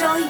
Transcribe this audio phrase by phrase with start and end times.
[0.00, 0.20] rồi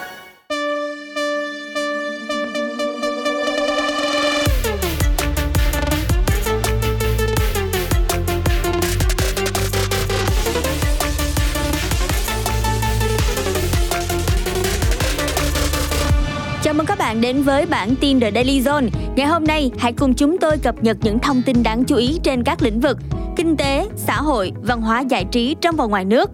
[16.63, 18.89] Chào mừng các bạn đến với bản tin The Daily Zone.
[19.17, 22.19] Ngày hôm nay, hãy cùng chúng tôi cập nhật những thông tin đáng chú ý
[22.23, 22.99] trên các lĩnh vực
[23.37, 26.31] kinh tế, xã hội, văn hóa giải trí trong và ngoài nước.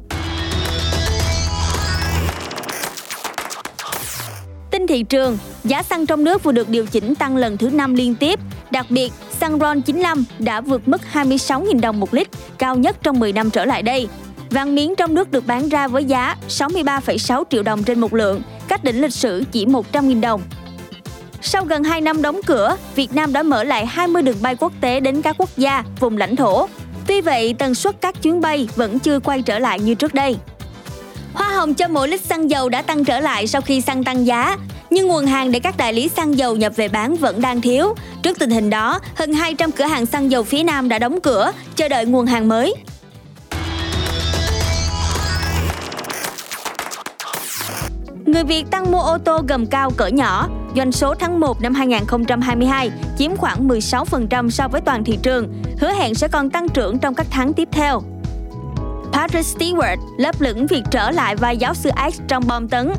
[4.89, 8.15] Thị trường, giá xăng trong nước vừa được điều chỉnh tăng lần thứ 5 liên
[8.15, 8.41] tiếp.
[8.71, 13.21] Đặc biệt, xăng RON 95 đã vượt mức 26.000 đồng một lít, cao nhất trong
[13.21, 14.09] 10 năm trở lại đây.
[14.51, 18.43] Vàng miếng trong nước được bán ra với giá 63,6 triệu đồng trên một lượng,
[18.69, 20.43] cách đỉnh lịch sử chỉ 100.000 đồng.
[21.43, 24.73] Sau gần 2 năm đóng cửa, Việt Nam đã mở lại 20 đường bay quốc
[24.81, 26.69] tế đến các quốc gia, vùng lãnh thổ.
[27.07, 30.37] Tuy vậy, tần suất các chuyến bay vẫn chưa quay trở lại như trước đây.
[31.35, 34.27] Hoa hồng cho mỗi lít xăng dầu đã tăng trở lại sau khi xăng tăng
[34.27, 34.57] giá,
[34.91, 37.95] nhưng nguồn hàng để các đại lý xăng dầu nhập về bán vẫn đang thiếu.
[38.23, 41.53] Trước tình hình đó, hơn 200 cửa hàng xăng dầu phía Nam đã đóng cửa,
[41.77, 42.75] chờ đợi nguồn hàng mới.
[48.27, 51.75] Người Việt tăng mua ô tô gầm cao cỡ nhỏ, doanh số tháng 1 năm
[51.75, 56.99] 2022 chiếm khoảng 16% so với toàn thị trường, hứa hẹn sẽ còn tăng trưởng
[56.99, 58.03] trong các tháng tiếp theo.
[59.13, 62.93] Patrick Stewart lấp lửng việc trở lại vai giáo sư X trong bom tấn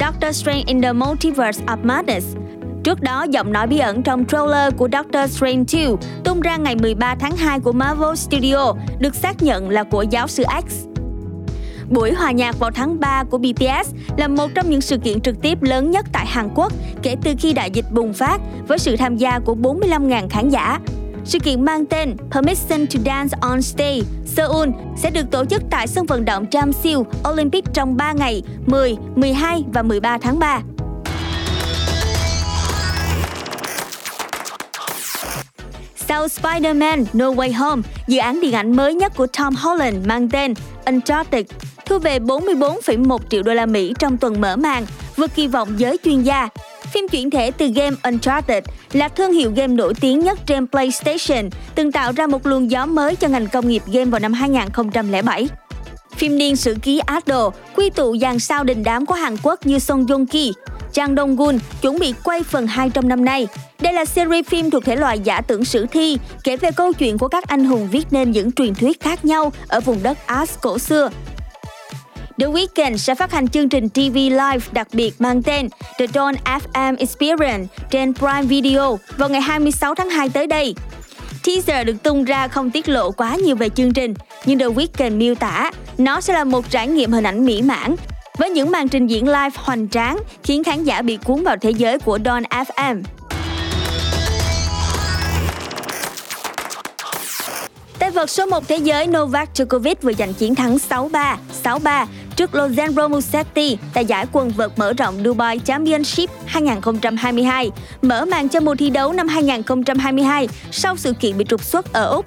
[0.00, 2.36] Doctor Strange in the Multiverse of Madness.
[2.84, 5.86] Trước đó, giọng nói bí ẩn trong trailer của Doctor Strange 2
[6.24, 10.28] tung ra ngày 13 tháng 2 của Marvel Studio được xác nhận là của giáo
[10.28, 10.86] sư X.
[11.90, 15.42] Buổi hòa nhạc vào tháng 3 của BTS là một trong những sự kiện trực
[15.42, 18.96] tiếp lớn nhất tại Hàn Quốc kể từ khi đại dịch bùng phát với sự
[18.96, 20.78] tham gia của 45.000 khán giả.
[21.24, 25.86] Sự kiện mang tên Permission to Dance on Stage Seoul sẽ được tổ chức tại
[25.86, 30.60] sân vận động Jamsil Olympic trong 3 ngày 10, 12 và 13 tháng 3.
[35.96, 40.28] Sau Spider-Man No Way Home, dự án điện ảnh mới nhất của Tom Holland mang
[40.28, 40.54] tên
[40.86, 41.46] Uncharted
[41.86, 44.86] thu về 44,1 triệu đô la Mỹ trong tuần mở màn,
[45.16, 46.48] vượt kỳ vọng giới chuyên gia.
[46.92, 51.50] Phim chuyển thể từ game Uncharted là thương hiệu game nổi tiếng nhất trên PlayStation,
[51.74, 55.48] từng tạo ra một luồng gió mới cho ngành công nghiệp game vào năm 2007.
[56.16, 59.78] Phim niên sử ký Idol quy tụ dàn sao đình đám của Hàn Quốc như
[59.78, 60.52] Song Joong Ki,
[60.92, 63.46] Chang Dong Gun chuẩn bị quay phần 2 trong năm nay.
[63.80, 67.18] Đây là series phim thuộc thể loại giả tưởng sử thi, kể về câu chuyện
[67.18, 70.54] của các anh hùng viết nên những truyền thuyết khác nhau ở vùng đất As
[70.60, 71.10] cổ xưa.
[72.38, 76.34] The Weeknd sẽ phát hành chương trình TV live đặc biệt mang tên The Dawn
[76.44, 80.74] FM Experience trên Prime Video vào ngày 26 tháng 2 tới đây.
[81.44, 85.16] Teaser được tung ra không tiết lộ quá nhiều về chương trình, nhưng The Weeknd
[85.16, 87.96] miêu tả nó sẽ là một trải nghiệm hình ảnh mỹ mãn
[88.38, 91.70] với những màn trình diễn live hoành tráng khiến khán giả bị cuốn vào thế
[91.70, 93.02] giới của Dawn FM.
[97.98, 102.06] Tay vợt số 1 thế giới Novak Djokovic vừa giành chiến thắng 6-3, 6-3
[102.42, 107.70] trước Lorenzo Musetti tại giải quần vợt mở rộng Dubai Championship 2022,
[108.02, 112.08] mở màn cho mùa thi đấu năm 2022 sau sự kiện bị trục xuất ở
[112.08, 112.26] Úc.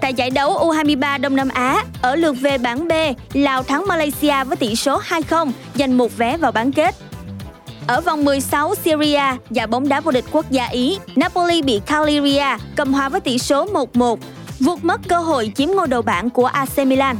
[0.00, 2.92] Tại giải đấu U23 Đông Nam Á, ở lượt về bảng B,
[3.32, 6.94] Lào thắng Malaysia với tỷ số 2-0, giành một vé vào bán kết.
[7.86, 12.40] Ở vòng 16 Syria, giải bóng đá vô địch quốc gia Ý, Napoli bị Cagliari
[12.76, 14.16] cầm hòa với tỷ số 1-1,
[14.60, 17.16] vụt mất cơ hội chiếm ngôi đầu bảng của AC Milan.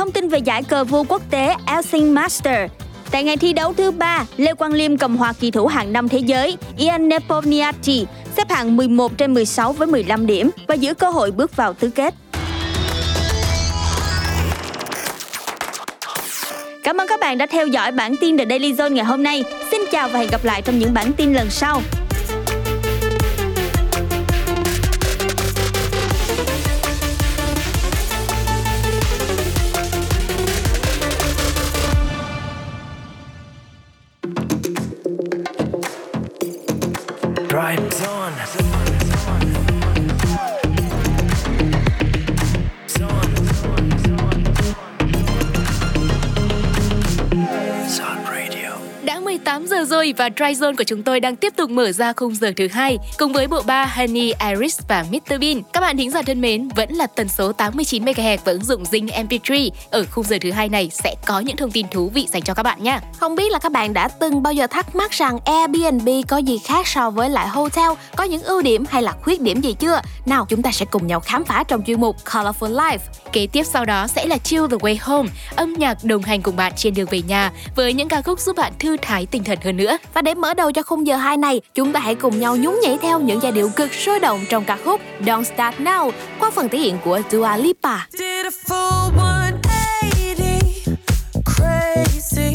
[0.00, 2.70] Thông tin về giải cờ vua quốc tế Elsing Master.
[3.10, 6.08] Tại ngày thi đấu thứ ba, Lê Quang Liêm cầm hòa kỳ thủ hạng năm
[6.08, 8.06] thế giới Ian Nepomniachtchi
[8.36, 11.90] xếp hạng 11 trên 16 với 15 điểm và giữ cơ hội bước vào tứ
[11.90, 12.14] kết.
[16.82, 19.44] Cảm ơn các bạn đã theo dõi bản tin The Daily Zone ngày hôm nay.
[19.70, 21.82] Xin chào và hẹn gặp lại trong những bản tin lần sau.
[37.70, 38.19] Drive on.
[49.80, 52.52] Giờ rồi và Dry Zone của chúng tôi đang tiếp tục mở ra khung giờ
[52.56, 55.62] thứ hai cùng với bộ ba Honey, Iris và Mr Bean.
[55.72, 58.82] Các bạn thính giả thân mến, vẫn là tần số 89 MHz và ứng dụng
[58.82, 59.70] Zing MP3.
[59.90, 62.54] Ở khung giờ thứ hai này sẽ có những thông tin thú vị dành cho
[62.54, 62.98] các bạn nhé.
[63.20, 66.58] Không biết là các bạn đã từng bao giờ thắc mắc rằng Airbnb có gì
[66.58, 70.00] khác so với lại hotel, có những ưu điểm hay là khuyết điểm gì chưa?
[70.26, 72.98] Nào chúng ta sẽ cùng nhau khám phá trong chuyên mục Colorful Life.
[73.32, 76.56] Kế tiếp sau đó sẽ là Chill the Way Home, âm nhạc đồng hành cùng
[76.56, 79.58] bạn trên đường về nhà với những ca khúc giúp bạn thư thái tinh thần
[79.64, 79.96] hơn nữa.
[80.14, 82.74] Và để mở đầu cho khung giờ 2 này, chúng ta hãy cùng nhau nhún
[82.82, 86.10] nhảy theo những giai điệu cực sôi động trong ca khúc Don't Start Now
[86.40, 88.06] qua phần thể hiện của Dua Lipa.
[88.12, 90.96] Did a full 180,
[91.44, 92.52] crazy,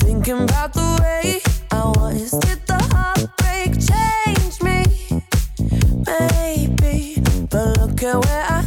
[0.00, 1.40] thinking about the way
[1.70, 2.40] I was.
[2.42, 4.84] Did the heartbreak change me?
[6.06, 7.16] Maybe,
[7.50, 8.59] but look at where I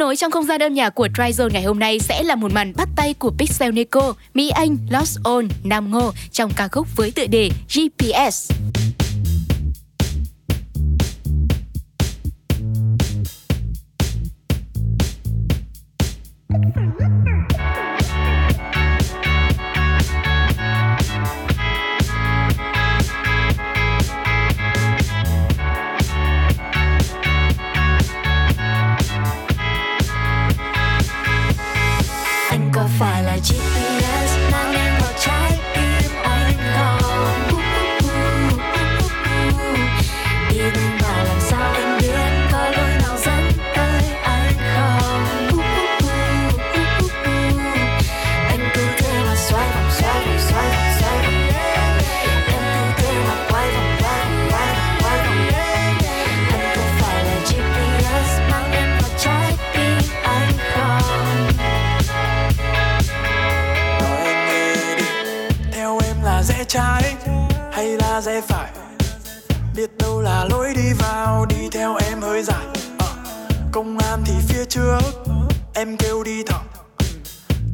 [0.00, 2.72] nối trong không gian âm nhạc của Tryzone ngày hôm nay sẽ là một màn
[2.76, 7.10] bắt tay của Pixel Nico, Mỹ Anh, Lost On, Nam Ngô trong ca khúc với
[7.10, 8.52] tựa đề GPS.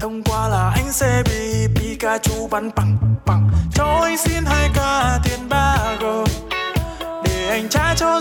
[0.00, 4.78] thông qua là anh sẽ bị Pikachu bắn bằng bằng cho anh xin hai k
[5.24, 6.04] tiền ba g.
[7.24, 8.20] Để anh trả cho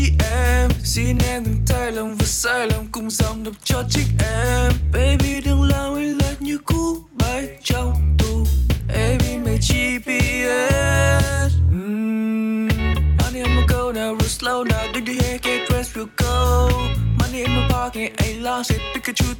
[0.00, 0.70] chị em.
[0.84, 4.72] Xin em đừng thay lòng và sai lầm cùng dòng đọc cho chính em.
[4.92, 8.44] Baby đừng làm anh lệch như cũ bay trong tù.
[8.94, 12.68] Em in my GPS mm.
[13.18, 14.92] Money on my go now, real slow now.
[14.94, 16.70] Do you hear get dressed real go
[17.18, 18.80] Money in my pocket, ain't lost it.
[18.94, 19.34] Pikachu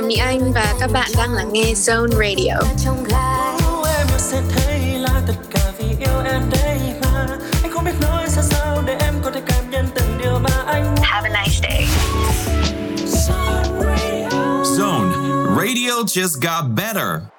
[0.00, 2.54] là Mỹ Anh và các bạn đang lắng nghe Zone Radio.
[2.84, 3.56] trong gái
[3.98, 7.26] em yêu sẽ thấy là tất cả vì yêu em đây mà
[7.62, 10.62] anh không biết nói ra sao để em có thể cảm nhận từng điều mà
[10.66, 11.86] anh muốn Have a nice day.
[14.64, 15.12] Zone
[15.56, 17.37] Radio just got better.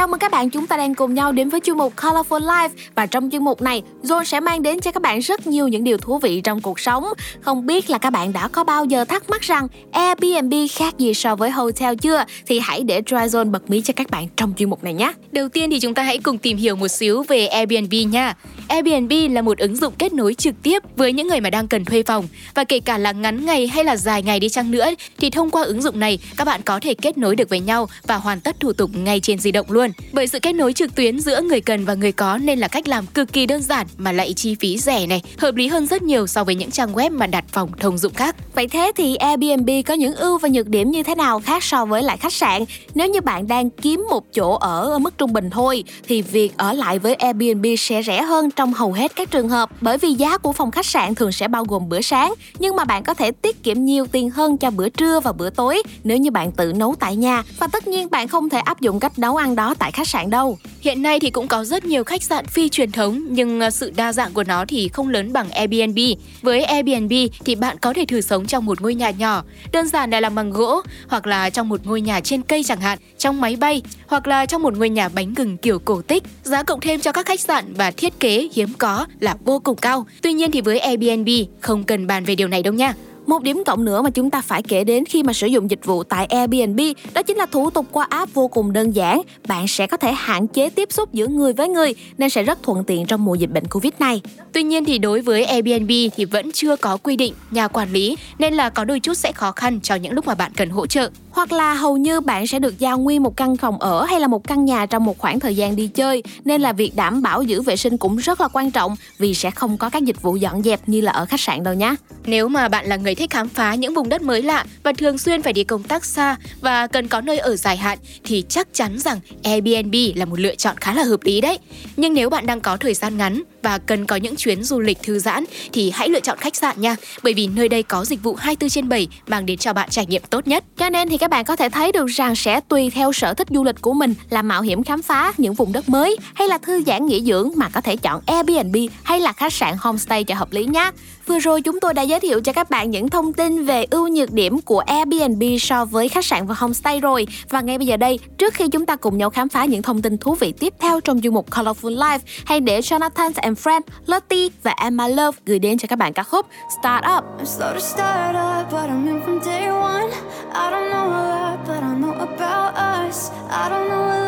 [0.00, 2.68] Chào mừng các bạn, chúng ta đang cùng nhau đến với chuyên mục Colorful Life
[2.94, 5.84] và trong chuyên mục này, John sẽ mang đến cho các bạn rất nhiều những
[5.84, 7.04] điều thú vị trong cuộc sống.
[7.40, 11.14] Không biết là các bạn đã có bao giờ thắc mắc rằng Airbnb khác gì
[11.14, 12.24] so với hotel chưa?
[12.46, 15.12] Thì hãy để Dryzone bật mí cho các bạn trong chuyên mục này nhé.
[15.32, 18.34] Đầu tiên thì chúng ta hãy cùng tìm hiểu một xíu về Airbnb nha.
[18.68, 21.84] Airbnb là một ứng dụng kết nối trực tiếp với những người mà đang cần
[21.84, 24.86] thuê phòng và kể cả là ngắn ngày hay là dài ngày đi chăng nữa
[25.18, 27.88] thì thông qua ứng dụng này các bạn có thể kết nối được với nhau
[28.06, 29.89] và hoàn tất thủ tục ngay trên di động luôn.
[30.12, 32.88] Bởi sự kết nối trực tuyến giữa người cần và người có nên là cách
[32.88, 36.02] làm cực kỳ đơn giản mà lại chi phí rẻ này, hợp lý hơn rất
[36.02, 38.36] nhiều so với những trang web mà đặt phòng thông dụng khác.
[38.54, 41.84] Vậy thế thì Airbnb có những ưu và nhược điểm như thế nào khác so
[41.84, 42.64] với lại khách sạn?
[42.94, 46.52] Nếu như bạn đang kiếm một chỗ ở ở mức trung bình thôi thì việc
[46.56, 50.12] ở lại với Airbnb sẽ rẻ hơn trong hầu hết các trường hợp bởi vì
[50.12, 53.14] giá của phòng khách sạn thường sẽ bao gồm bữa sáng nhưng mà bạn có
[53.14, 56.52] thể tiết kiệm nhiều tiền hơn cho bữa trưa và bữa tối nếu như bạn
[56.52, 59.56] tự nấu tại nhà và tất nhiên bạn không thể áp dụng cách nấu ăn
[59.56, 60.58] đó tại khách sạn đâu.
[60.80, 63.92] Hiện nay thì cũng có rất nhiều khách sạn phi truyền thống nhưng ờ, sự
[63.96, 65.98] đa dạng của nó thì không lớn bằng Airbnb.
[66.42, 67.12] Với Airbnb
[67.44, 70.34] thì bạn có thể thử sống trong một ngôi nhà nhỏ, đơn giản là làm
[70.34, 73.82] bằng gỗ hoặc là trong một ngôi nhà trên cây chẳng hạn, trong máy bay
[74.06, 76.22] hoặc là trong một ngôi nhà bánh gừng kiểu cổ tích.
[76.42, 79.76] Giá cộng thêm cho các khách sạn và thiết kế hiếm có là vô cùng
[79.76, 80.06] cao.
[80.22, 81.28] Tuy nhiên thì với Airbnb
[81.60, 82.94] không cần bàn về điều này đâu nha.
[83.30, 85.84] Một điểm cộng nữa mà chúng ta phải kể đến khi mà sử dụng dịch
[85.84, 86.80] vụ tại Airbnb
[87.14, 89.22] đó chính là thủ tục qua app vô cùng đơn giản.
[89.46, 92.62] Bạn sẽ có thể hạn chế tiếp xúc giữa người với người nên sẽ rất
[92.62, 94.20] thuận tiện trong mùa dịch bệnh Covid này.
[94.52, 98.16] Tuy nhiên thì đối với Airbnb thì vẫn chưa có quy định nhà quản lý
[98.38, 100.86] nên là có đôi chút sẽ khó khăn cho những lúc mà bạn cần hỗ
[100.86, 101.10] trợ.
[101.30, 104.26] Hoặc là hầu như bạn sẽ được giao nguyên một căn phòng ở hay là
[104.26, 107.42] một căn nhà trong một khoảng thời gian đi chơi nên là việc đảm bảo
[107.42, 110.36] giữ vệ sinh cũng rất là quan trọng vì sẽ không có các dịch vụ
[110.36, 111.94] dọn dẹp như là ở khách sạn đâu nhé.
[112.26, 115.18] Nếu mà bạn là người thích khám phá những vùng đất mới lạ và thường
[115.18, 118.68] xuyên phải đi công tác xa và cần có nơi ở dài hạn thì chắc
[118.74, 121.58] chắn rằng Airbnb là một lựa chọn khá là hợp lý đấy.
[121.96, 124.98] Nhưng nếu bạn đang có thời gian ngắn và cần có những chuyến du lịch
[125.02, 128.22] thư giãn thì hãy lựa chọn khách sạn nha, bởi vì nơi đây có dịch
[128.22, 130.64] vụ 24 trên 7 mang đến cho bạn trải nghiệm tốt nhất.
[130.76, 133.48] Cho nên thì các bạn có thể thấy được rằng sẽ tùy theo sở thích
[133.50, 136.58] du lịch của mình là mạo hiểm khám phá những vùng đất mới hay là
[136.58, 140.34] thư giãn nghỉ dưỡng mà có thể chọn Airbnb hay là khách sạn homestay cho
[140.34, 140.90] hợp lý nhé.
[141.30, 144.08] Vừa rồi chúng tôi đã giới thiệu cho các bạn những thông tin về ưu
[144.08, 147.26] nhược điểm của Airbnb so với khách sạn và homestay rồi.
[147.48, 150.02] Và ngay bây giờ đây, trước khi chúng ta cùng nhau khám phá những thông
[150.02, 153.80] tin thú vị tiếp theo trong chuyên mục Colorful Life, hãy để Jonathan and Friend,
[154.06, 156.46] Lottie và Emma Love gửi đến cho các bạn ca khúc
[156.80, 157.24] Start Up.
[157.38, 160.10] I'm slow to start up, but I'm in from day one.
[160.52, 162.74] I don't know a lot, but I know about
[163.08, 163.30] us.
[163.50, 164.19] I don't know a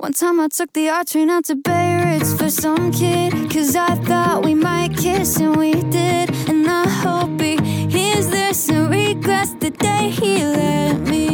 [0.00, 3.34] One time I took the R train out to Bay Ridge for some kid.
[3.50, 6.30] Cause I thought we might kiss and we did.
[6.48, 11.29] And I hope he hears this and regrets the day he let me.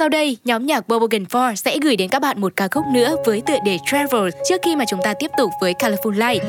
[0.00, 3.16] sau đây, nhóm nhạc Bubblegum 4 sẽ gửi đến các bạn một ca khúc nữa
[3.26, 6.42] với tựa đề Travel trước khi mà chúng ta tiếp tục với Colorful Light.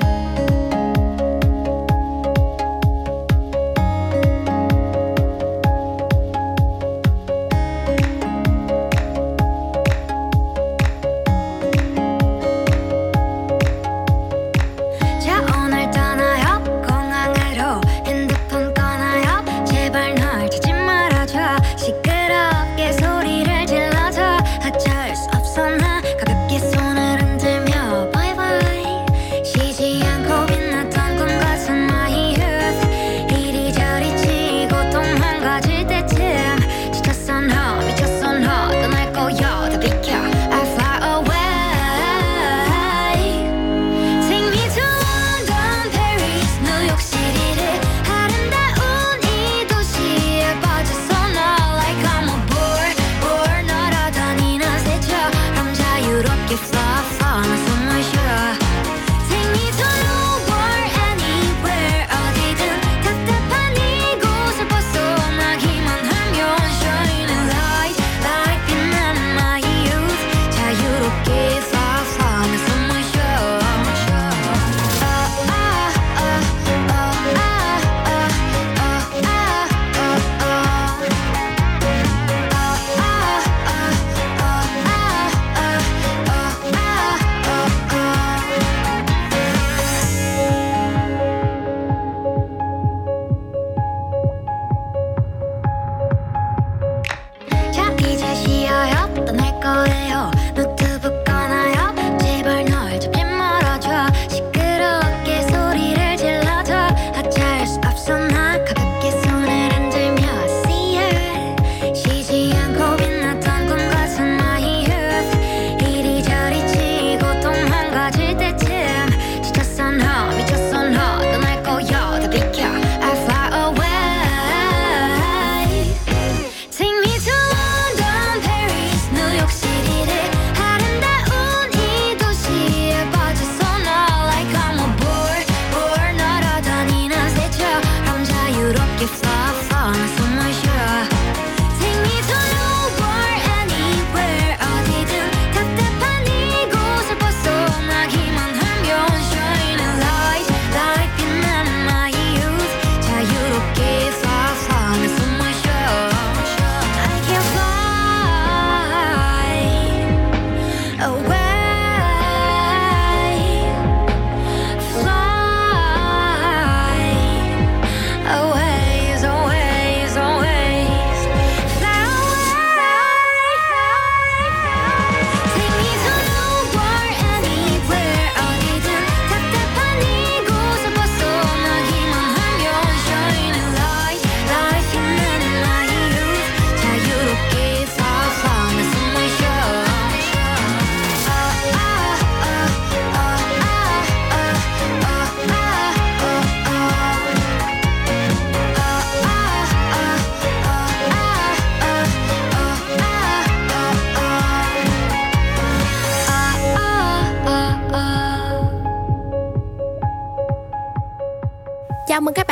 [35.41, 35.90] 가지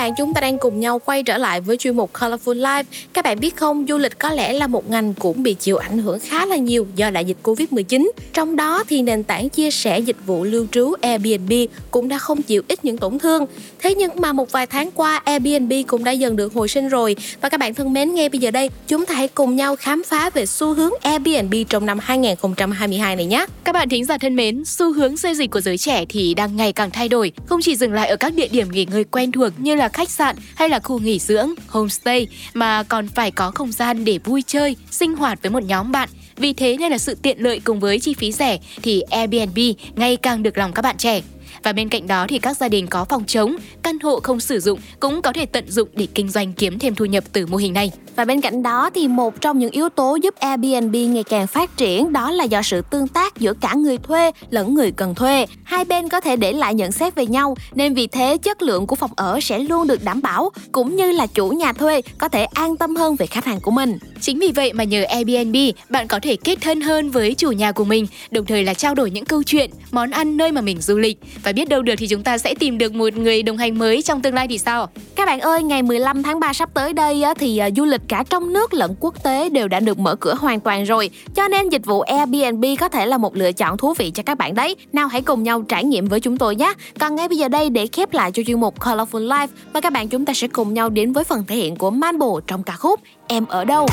[0.10, 2.84] bạn, chúng ta đang cùng nhau quay trở lại với chuyên mục Colorful Life.
[3.14, 5.98] Các bạn biết không, du lịch có lẽ là một ngành cũng bị chịu ảnh
[5.98, 8.12] hưởng khá là nhiều do đại dịch Covid-19.
[8.34, 11.54] Trong đó thì nền tảng chia sẻ dịch vụ lưu trú Airbnb
[11.92, 13.46] cũng đã không chịu ít những tổn thương.
[13.80, 17.16] Thế nhưng mà một vài tháng qua Airbnb cũng đã dần được hồi sinh rồi.
[17.42, 20.04] Và các bạn thân mến, ngay bây giờ đây, chúng ta hãy cùng nhau khám
[20.04, 23.46] phá về xu hướng Airbnb trong năm 2022 này nhé.
[23.64, 26.56] Các bạn thính giả thân mến, xu hướng xây dịch của giới trẻ thì đang
[26.56, 29.32] ngày càng thay đổi, không chỉ dừng lại ở các địa điểm nghỉ ngơi quen
[29.32, 33.52] thuộc như là khách sạn hay là khu nghỉ dưỡng, homestay mà còn phải có
[33.52, 36.10] không gian để vui chơi, sinh hoạt với một nhóm bạn.
[36.38, 39.60] Vì thế nên là sự tiện lợi cùng với chi phí rẻ thì Airbnb
[39.96, 41.22] ngày càng được lòng các bạn trẻ.
[41.64, 44.60] Và bên cạnh đó thì các gia đình có phòng trống, căn hộ không sử
[44.60, 47.58] dụng cũng có thể tận dụng để kinh doanh kiếm thêm thu nhập từ mô
[47.58, 47.92] hình này.
[48.16, 51.78] Và bên cạnh đó thì một trong những yếu tố giúp Airbnb ngày càng phát
[51.78, 55.46] triển đó là do sự tương tác giữa cả người thuê lẫn người cần thuê.
[55.64, 58.88] Hai bên có thể để lại nhận xét về nhau nên vì thế chất lượng
[58.88, 62.30] của phòng ở sẽ luôn được đảm bảo cũng như là chủ nhà thuê có
[62.30, 63.98] thể an tâm hơn về khách hàng của mình.
[64.22, 65.56] Chính vì vậy mà nhờ Airbnb,
[65.90, 68.96] bạn có thể kết thân hơn với chủ nhà của mình, đồng thời là trao
[68.96, 71.96] đổi những câu chuyện, món ăn nơi mà mình du lịch và biết đâu được
[71.98, 74.58] thì chúng ta sẽ tìm được một người đồng hành mới trong tương lai thì
[74.58, 74.90] sao?
[75.16, 78.02] Các bạn ơi, ngày 15 tháng 3 sắp tới đây á, thì à, du lịch
[78.08, 81.10] cả trong nước lẫn quốc tế đều đã được mở cửa hoàn toàn rồi.
[81.36, 84.38] Cho nên dịch vụ Airbnb có thể là một lựa chọn thú vị cho các
[84.38, 84.76] bạn đấy.
[84.94, 86.74] Nào hãy cùng nhau trải nghiệm với chúng tôi nhé.
[87.00, 89.94] Còn ngay bây giờ đây để khép lại cho chuyên mục Colorful Life, mời các
[89.94, 92.74] bạn chúng ta sẽ cùng nhau đến với phần thể hiện của Manbo trong ca
[92.74, 93.88] khúc Em ở đâu.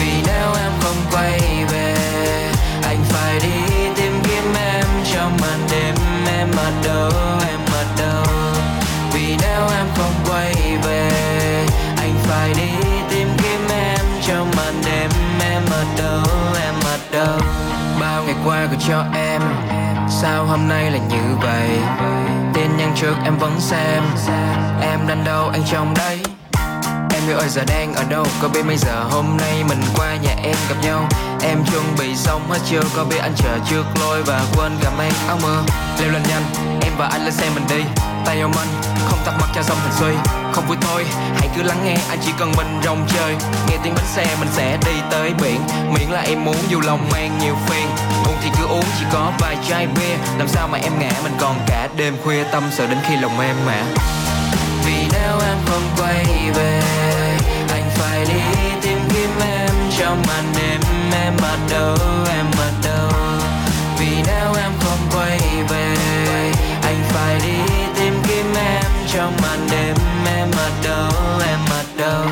[0.00, 1.40] vì nếu em không quay
[1.72, 1.94] về
[2.82, 3.71] anh phải đi
[6.56, 7.10] ở đâu
[7.48, 8.24] em ở đâu
[9.12, 11.10] vì nếu em không quay về,
[11.96, 12.70] anh phải đi
[13.10, 15.10] tìm kiếm em trong màn đêm.
[15.40, 16.24] Em ở đâu
[16.62, 17.38] em ở đâu
[18.00, 19.42] bao ngày qua gửi cho em,
[20.08, 21.68] sao hôm nay là như vậy?
[22.54, 24.02] Tin nhắn trước em vẫn xem,
[24.80, 26.20] em đang đâu anh trong đây
[27.22, 28.26] Em yêu ơi, giờ đang ở đâu?
[28.42, 31.08] Có biết mấy giờ hôm nay mình qua nhà em gặp nhau?
[31.42, 32.80] Em chuẩn bị xong hết chưa?
[32.96, 35.62] Có biết anh chờ trước lôi và quên cả mang áo mưa?
[36.00, 36.42] Leo lên nhanh,
[36.80, 37.84] Em và anh lên xe mình đi.
[38.24, 38.68] Tay ôm anh,
[39.08, 41.06] Không tắt mặt cho xong thành suy Không vui thôi,
[41.38, 41.96] Hãy cứ lắng nghe.
[42.08, 43.36] Anh chỉ cần mình rong chơi.
[43.68, 45.60] Nghe tiếng bánh xe, mình sẽ đi tới biển.
[45.94, 47.88] Miễn là em muốn dù lòng mang nhiều phiền.
[48.24, 50.16] Buồn thì cứ uống, chỉ có vài chai bia.
[50.38, 53.40] Làm sao mà em ngã, mình còn cả đêm khuya Tâm sự đến khi lòng
[53.40, 53.82] em mà
[54.86, 57.01] vì nếu em không quay về
[60.02, 60.80] trong màn đêm
[61.12, 61.96] em ở đâu,
[62.30, 63.08] em ở đâu?
[63.98, 65.38] Vì nếu em không quay
[65.68, 65.96] về,
[66.82, 69.96] anh phải đi tìm kiếm em trong màn đêm
[70.36, 71.10] em ở đâu,
[71.48, 72.22] em ở đâu?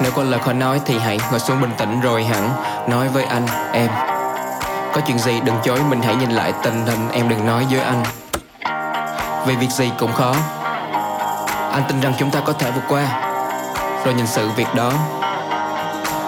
[0.00, 2.50] Nếu có lời khó nói thì hãy ngồi xuống bình tĩnh rồi hẳn.
[2.88, 3.88] Nói với anh, em.
[4.94, 7.80] Có chuyện gì đừng chối, mình hãy nhìn lại tình hình, em đừng nói với
[7.80, 8.02] anh.
[9.46, 10.34] Vì việc gì cũng khó.
[11.72, 13.06] Anh tin rằng chúng ta có thể vượt qua.
[14.04, 14.92] Rồi nhìn sự việc đó.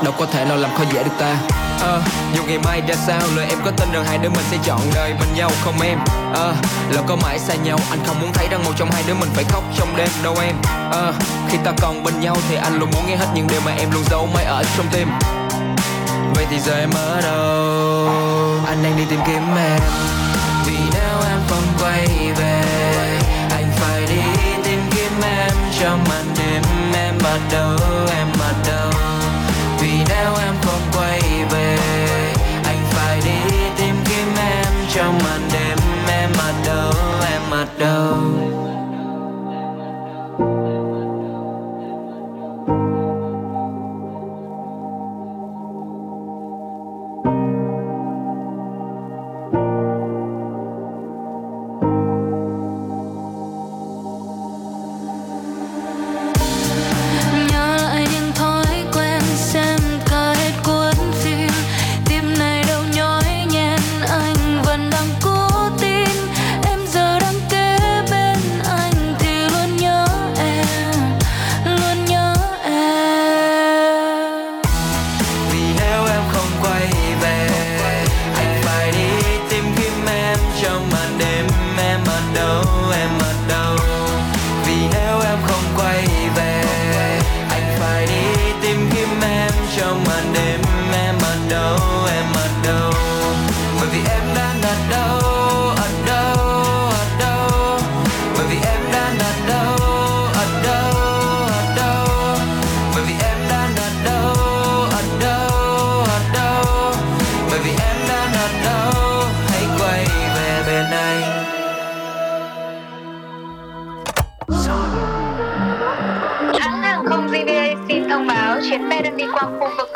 [0.04, 1.36] Đâu có thể nào làm khó dễ được ta.
[1.80, 2.02] Ờ,
[2.34, 4.80] dù ngày mai ra sao Lời em có tin rằng hai đứa mình sẽ chọn
[4.94, 5.98] đời bên nhau không em?
[6.34, 6.54] Ờ,
[6.90, 9.28] lâu có mãi xa nhau Anh không muốn thấy rằng một trong hai đứa mình
[9.34, 10.54] phải khóc trong đêm đâu em?
[10.90, 11.12] Ờ,
[11.48, 13.90] khi ta còn bên nhau Thì anh luôn muốn nghe hết những điều mà em
[13.90, 15.08] luôn giấu mãi ở trong tim.
[16.34, 18.08] Vậy thì giờ em ở đâu?
[18.66, 19.80] Anh đang đi tìm kiếm em.
[20.66, 22.06] Vì nếu em không quay
[22.38, 22.62] về
[23.50, 24.22] Anh phải đi
[24.64, 25.52] tìm kiếm em.
[25.80, 26.62] Trong màn đêm
[26.94, 27.76] Em bắt đầu
[28.16, 28.37] em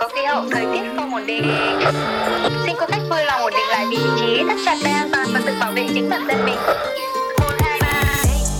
[0.03, 1.43] có khí hậu thời tiết không ổn định.
[2.67, 5.27] Xin quý khách vui lòng ổn định lại vị trí, thắt chặt dây an toàn
[5.33, 6.57] và tự bảo vệ chính bản thân mình.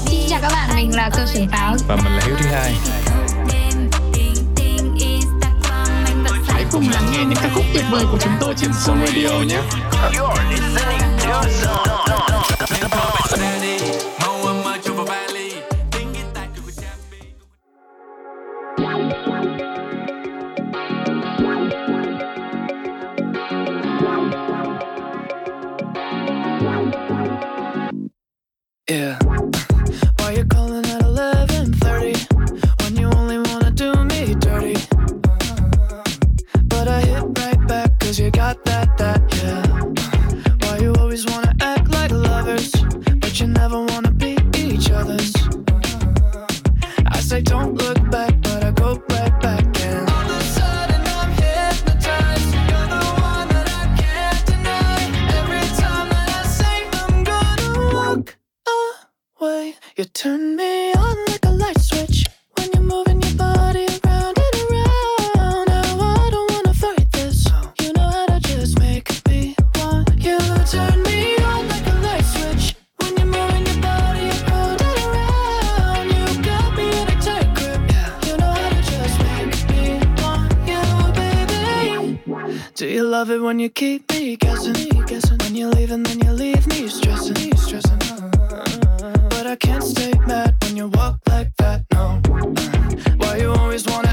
[0.07, 2.73] Xin chào các bạn, mình là cơ trưởng táo Và mình là Hiếu thứ hai
[6.49, 9.41] Hãy cùng lắng nghe những ca khúc tuyệt vời của chúng tôi trên Zone Radio
[9.49, 9.61] nhé
[12.09, 12.22] Yeah.
[83.13, 84.73] Love it when you keep me guessing?
[85.05, 85.37] guessing?
[85.41, 87.99] When you leave and then you leave me stressing, stressing.
[89.29, 91.85] But I can't stay mad when you walk like that.
[91.93, 92.23] No.
[93.19, 94.12] Why you always wanna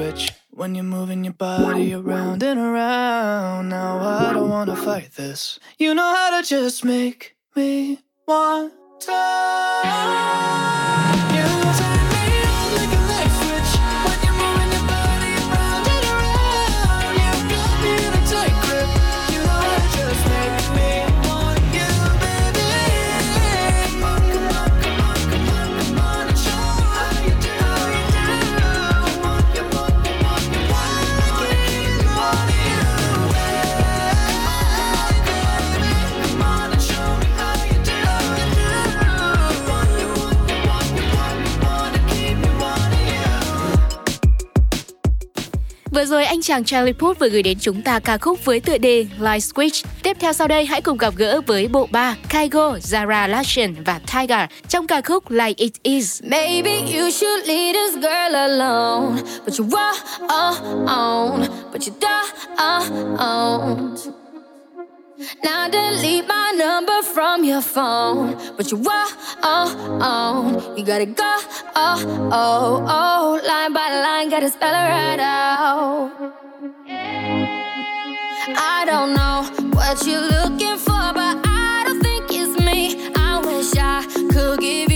[0.00, 0.32] switch.
[0.50, 5.58] When you're moving your body around and around, now I don't wanna fight this.
[5.78, 9.30] You know how to just make me want to.
[46.10, 49.06] Rồi anh chàng Charlie Puth vừa gửi đến chúng ta ca khúc với tựa đề
[49.18, 49.84] Light Switch.
[50.02, 54.00] Tiếp theo sau đây hãy cùng gặp gỡ với bộ ba Kygo, Zara Larsson và
[54.12, 56.22] Tiger trong ca khúc Like It Is.
[56.22, 59.66] Maybe you should leave this girl alone, but you
[60.28, 62.20] are on, but you don't.
[65.44, 69.08] Now delete my number from your phone, but you are
[69.42, 70.78] on.
[70.78, 71.36] You gotta go,
[71.76, 76.10] oh, oh, oh, line by line, gotta spell it right out.
[78.56, 83.12] I don't know what you're looking for, but I don't think it's me.
[83.14, 84.89] I wish I could give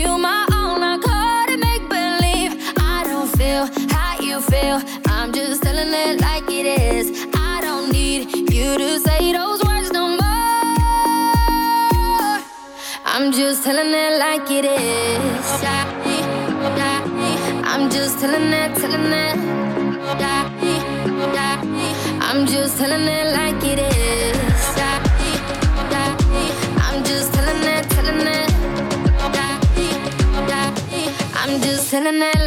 [13.24, 15.62] I'm just telling it like it is.
[17.72, 19.38] I'm just telling it, telling it.
[22.20, 24.76] I'm just telling it like it is.
[26.84, 28.52] I'm just telling it, telling it.
[31.34, 32.43] I'm just telling it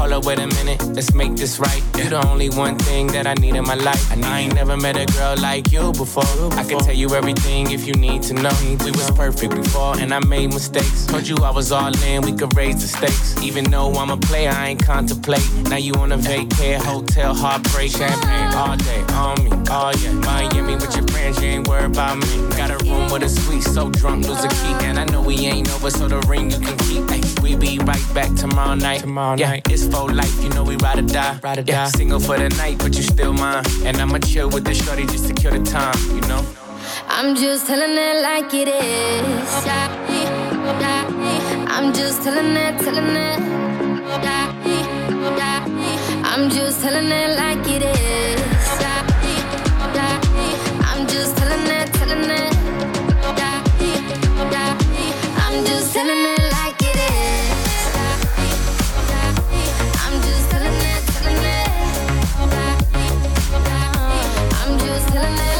[0.00, 1.82] up, wait a minute, let's make this right.
[1.96, 4.12] You're the only one thing that I need in my life.
[4.12, 6.24] I ain't never met a girl like you before.
[6.52, 8.52] I can tell you everything if you need to know.
[8.84, 11.06] We was perfect before, and I made mistakes.
[11.06, 13.40] Told you I was all in, we could raise the stakes.
[13.42, 15.46] Even though I'm a player, I ain't contemplate.
[15.70, 19.50] Now you on a vacay, hotel, heartbreak, champagne all day on me.
[19.70, 22.48] Oh yeah, Miami with your friends, you ain't worried about me.
[22.56, 24.74] Got a room with a suite, so drunk, lose a key.
[24.86, 27.02] And I know we ain't over, so the ring you can keep.
[27.10, 29.00] Ay, we be right back tomorrow night.
[29.00, 29.70] Tomorrow yeah, night.
[29.70, 31.38] it's for life, you know we ride or die.
[31.42, 31.90] Ride or yeah, die.
[31.90, 33.64] Single for the night, but you still mine.
[33.84, 36.44] And I'ma chill with this shorty just to kill the time, you know.
[37.08, 39.66] I'm just telling it like it is.
[41.68, 43.40] I'm just telling it, telling it.
[46.24, 48.40] I'm just telling it like it is.
[50.88, 52.54] I'm just telling it, telling it.
[55.38, 56.35] I'm just telling like it
[65.18, 65.55] I'm just telling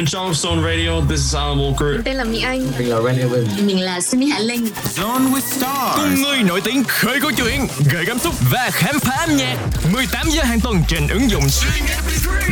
[0.00, 1.92] Trên trong Stone Radio, this is Alan Walker.
[1.92, 2.66] Mình tên là Mỹ Anh.
[2.78, 3.66] Mình là Randy Win.
[3.66, 4.68] Mình là Sunny Hạ Linh.
[4.96, 5.96] Zone with Stars.
[5.96, 9.56] Cùng người nổi tiếng khơi câu chuyện, gợi cảm xúc và khám phá âm nhạc.
[9.92, 11.42] 18 giờ hàng tuần trên ứng dụng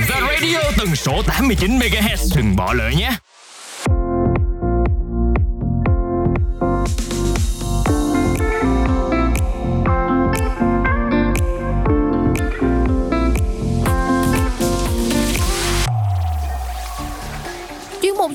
[0.09, 2.37] The Radio tần số 89 MHz.
[2.37, 3.11] Đừng bỏ lỡ nhé.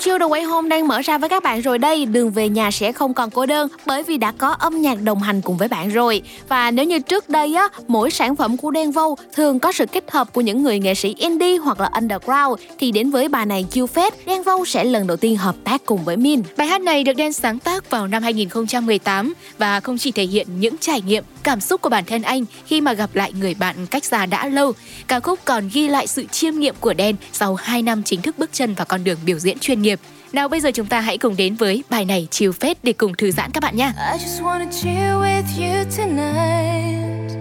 [0.04, 2.06] Chill chiêu The Way Home đang mở ra với các bạn rồi đây.
[2.06, 5.20] Đường về nhà sẽ không còn cô đơn bởi vì đã có âm nhạc đồng
[5.20, 6.22] hành cùng với bạn rồi.
[6.48, 9.86] Và nếu như trước đây á, mỗi sản phẩm của Đen Vâu thường có sự
[9.86, 13.46] kết hợp của những người nghệ sĩ indie hoặc là underground thì đến với bài
[13.46, 16.42] này chiêu Fest, Đen Vâu sẽ lần đầu tiên hợp tác cùng với Min.
[16.58, 20.48] Bài hát này được Đen sáng tác vào năm 2018 và không chỉ thể hiện
[20.60, 23.76] những trải nghiệm, cảm xúc của bản thân anh khi mà gặp lại người bạn
[23.92, 24.74] cách xa đã lâu.
[25.08, 28.36] Ca khúc còn ghi lại sự chiêm nghiệm của Đen sau 2 năm chính thức
[28.38, 29.93] bước chân vào con đường biểu diễn chuyên nghiệp.
[30.34, 33.14] Nào bây giờ chúng ta hãy cùng đến với bài này chiều phết để cùng
[33.14, 33.92] thư giãn các bạn nhé.
[34.14, 37.34] I just wanna chill with you tonight.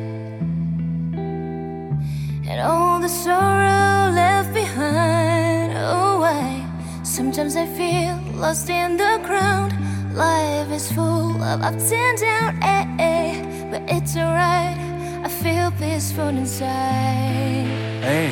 [2.48, 5.72] And all the sorrow left behind.
[5.92, 6.60] Oh, why?
[7.04, 9.72] Sometimes I feel lost in the crowd.
[10.14, 13.34] Life is full of ups and downs, eh, eh.
[13.70, 14.76] but it's alright.
[15.24, 17.66] I feel peaceful inside.
[18.04, 18.30] Ê,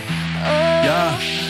[0.84, 1.49] yeah.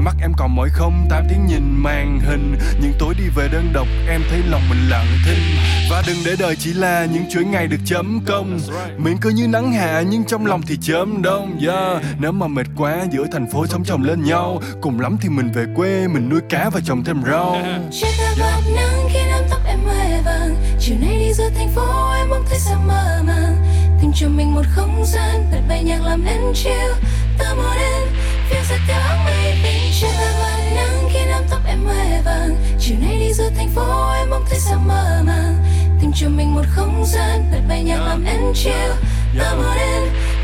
[0.00, 1.06] Mắt em còn mỏi không?
[1.10, 2.56] Tám tiếng nhìn màn hình.
[2.80, 5.56] Những tối đi về đơn độc Em thấy lòng mình lặng thinh.
[5.90, 8.58] Và đừng để đời chỉ là những chuỗi ngày được chấm công.
[8.98, 11.58] Miệng cứ như nắng hạ Nhưng trong lòng thì chớm đông.
[11.66, 12.02] Yeah.
[12.18, 14.62] Nếu mà mệt quá giữa thành phố sống chồng lên nhau.
[14.80, 17.52] Cùng lắm thì mình về quê Mình nuôi cá và trồng thêm rau.
[18.40, 20.56] Bạc nắng khi nắm tóc em hoe vàng.
[20.80, 23.56] Chiều nay đi giữa thành phố em mong thấy sao mơ màng.
[24.00, 26.92] Tìm cho mình một không gian bật bay nhạc làm nên chill.
[27.38, 28.08] Ta một đêm
[28.48, 29.33] phiêu giật theo
[30.06, 34.12] áng và nắng khi nắm tóc em hoe vàng Chiều nay đi giữa thành phố,
[34.12, 35.56] em mong thấy sao mơ màng
[36.00, 38.92] Tìm cho mình một không gian, bật bay nhạc làm em chill
[39.38, 40.02] Ta muốn em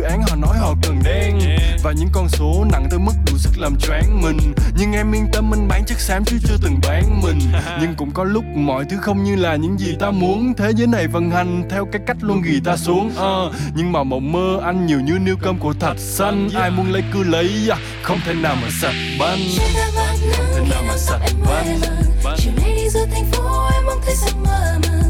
[0.00, 1.38] dự án họ nói họ cần đen.
[1.82, 4.38] Và những con số nặng tới mức đủ sức làm choáng mình.
[4.78, 7.38] Nhưng em yên tâm anh bán chất xám chứ chưa từng bán mình.
[7.80, 10.54] Nhưng cũng có lúc mọi thứ không như là những gì ta muốn.
[10.56, 13.12] Thế giới này vận hành theo cái cách luôn ghi ta xuống.
[13.16, 16.48] Ờ, nhưng mà mộng mơ anh nhiều như niêu cơm của thạch xanh.
[16.54, 19.38] Ai muốn lấy cứ lấy à, không thể nào mà sạch banh.
[20.36, 21.80] Không thể nào mà sạch banh.
[22.36, 25.02] Chiều nay đi giữa thành phố em mong thấy giấc mơ màng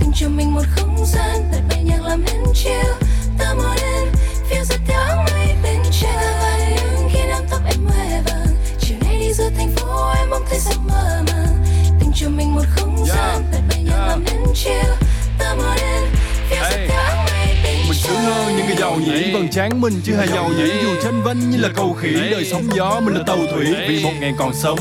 [0.00, 2.94] Tìm cho mình một không gian bật bài nhạc làm nên chiều
[3.38, 4.08] Ta mò đến
[4.48, 8.46] phiêu giật theo áng mây bên trên và đứng khi nắm tóc em hoe vàng
[8.80, 11.64] Chiều nay đi giữa thành phố em mong thấy giấc mơ màng
[12.00, 14.94] Tìm cho mình một không gian bật bài nhạc làm nên chiều
[15.38, 16.02] Ta mò đến
[16.48, 19.80] phiêu giật theo áng mây bên mình sướng hơn những cái giàu nhỉ vầng trán
[19.80, 20.70] mình chứ hề giàu nhỉ?
[20.82, 23.66] Dù tranh vinh như là cầu khỉ đời sóng gió mình là tàu thủy.
[23.88, 24.78] Vì một ngày còn sống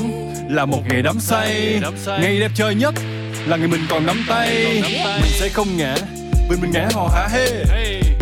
[0.49, 1.79] là một ngày đắm say.
[2.07, 2.93] Ngày đẹp trời nhất
[3.47, 4.81] là ngày mình còn nắm tay.
[5.21, 5.95] Mình sẽ không ngã
[6.49, 7.27] vì mình ngã hò hả?
[7.27, 7.63] Hê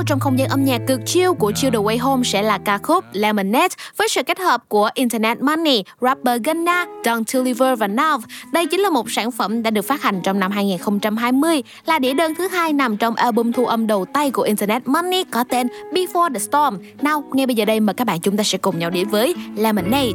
[0.00, 2.58] theo trong không gian âm nhạc cực chill của Chill The Way Home sẽ là
[2.58, 7.86] ca khúc Lemonade với sự kết hợp của Internet Money, rapper Gunna, Don Toliver và
[7.86, 8.20] Nav.
[8.52, 12.14] Đây chính là một sản phẩm đã được phát hành trong năm 2020, là đĩa
[12.14, 15.66] đơn thứ hai nằm trong album thu âm đầu tay của Internet Money có tên
[15.92, 16.78] Before the Storm.
[17.02, 19.34] Nào, ngay bây giờ đây mời các bạn chúng ta sẽ cùng nhau đến với
[19.56, 20.12] Lemonade.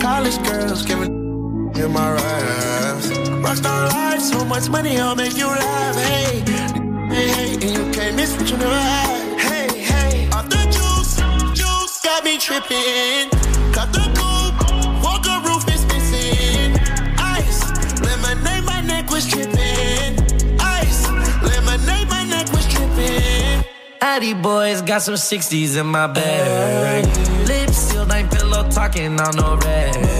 [0.00, 3.29] College girls giving in my raps.
[3.42, 5.96] Rockstar life, so much money, I'll make you laugh.
[5.96, 6.40] Hey,
[7.08, 9.38] hey, hey, and you can't miss what you never had.
[9.38, 11.16] Hey, hey, off the juice,
[11.58, 13.30] juice got me tripping.
[13.72, 16.76] Cut the coupe, walker roof is missing.
[17.18, 17.60] Ice,
[18.02, 20.18] lemonade, my neck was tripping.
[20.60, 21.08] Ice,
[21.42, 23.64] lemonade, my neck was tripping.
[24.02, 27.06] Addy boys got some 60s in my bag.
[27.48, 30.19] Lips sealed, ain't pillow talking on no rag.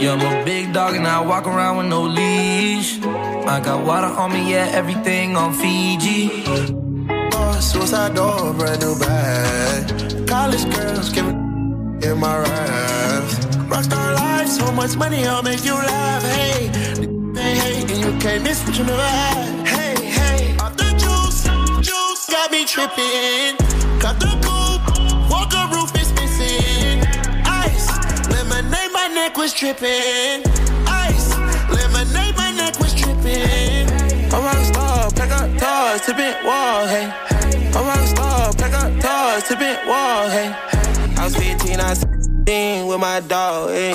[0.00, 2.98] Yeah, I'm a big dog and I walk around with no leash.
[3.02, 6.42] I got water on me, yeah, everything on Fiji.
[7.10, 10.26] Uh, suicide door, brand new bag.
[10.26, 13.34] College girls giving in my raps.
[13.68, 16.22] Rockstar life, so much money, I'll make you laugh.
[16.22, 16.68] Hey,
[17.34, 19.68] hey, hey, and you can't miss what you never had.
[19.68, 21.44] Hey, hey, off the juice,
[21.86, 23.58] juice got me tripping.
[24.00, 24.49] Cut the
[29.30, 30.42] neck was tripping.
[30.88, 31.38] Ice,
[31.70, 33.86] lemonade, my neck was tripping.
[34.32, 37.12] I'm rock star, pack up toys, tipping walls, hey.
[37.74, 40.52] I'm rock star, pack up toys, tipping walls, hey.
[41.16, 43.92] I was 15, I was 16 with my dog, hey.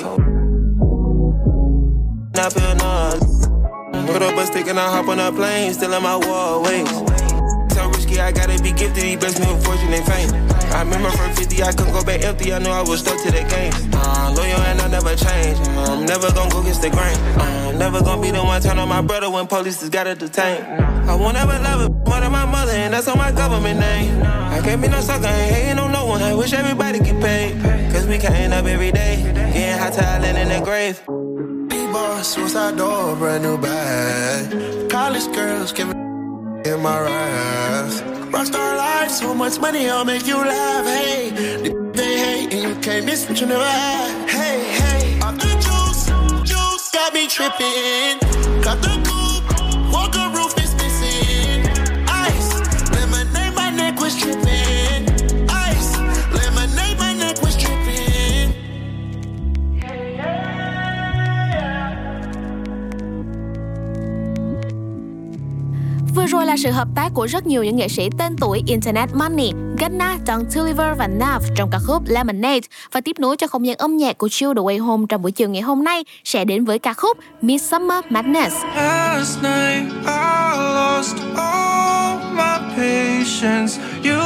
[2.38, 3.48] I feel nauseous.
[4.08, 6.88] Put up a stick and I hop on a plane, still in my wall, wait.
[7.74, 10.55] So risky, I gotta be gifted, he blessed me with fortune and fame.
[10.76, 13.32] I remember from 50, I couldn't go back empty, I knew I was stuck to
[13.32, 13.72] the game.
[13.94, 17.16] Uh, loyal and I never change, uh, I'm never gonna go against the grain.
[17.40, 20.16] Uh, I'm never gonna be the one turn on my brother when police just gotta
[20.16, 20.62] detain.
[21.08, 24.22] I won't ever love it more than my mother, and that's on my government name.
[24.22, 27.56] I can't be no sucker, ain't hating on no one, I wish everybody get paid.
[27.94, 29.24] Cause we can't up every day,
[29.54, 31.02] getting hot talent in the grave.
[31.70, 34.90] B boss, suicide door, brand new bag.
[34.90, 35.96] College girls giving
[36.66, 38.15] in my raps.
[38.32, 40.86] Rockstar life, so much money, I'll make you laugh.
[40.86, 44.30] Hey, the they hate and you can't miss what you never had.
[44.30, 48.20] Hey, hey, off the juice, juice got me tripping.
[48.62, 49.05] Got the
[66.26, 69.10] Vừa rồi là sự hợp tác của rất nhiều những nghệ sĩ tên tuổi Internet
[69.14, 72.60] Money, Ghana, Don Toliver và Nav trong ca khúc Lemonade
[72.92, 75.32] và tiếp nối cho không gian âm nhạc của Chill The Way Home trong buổi
[75.32, 78.56] chiều ngày hôm nay sẽ đến với ca khúc Midsummer Madness.
[78.76, 83.80] Last night I lost all my patience.
[84.04, 84.20] You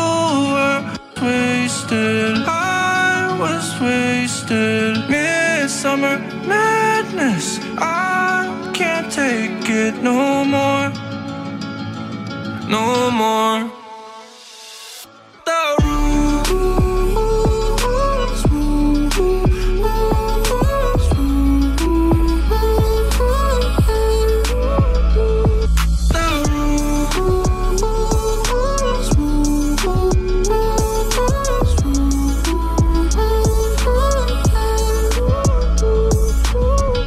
[0.54, 0.82] were
[1.22, 2.36] wasted.
[2.48, 5.10] I was wasted.
[5.10, 7.60] Midsummer madness.
[7.78, 11.09] I can't take it no more.
[12.70, 13.72] No more.